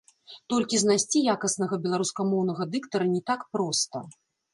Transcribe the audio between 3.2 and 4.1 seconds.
так проста.